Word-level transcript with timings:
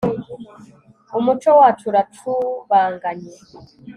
umuco 1.17 1.49
wacu 1.59 1.83
uracubanganye 1.91 3.33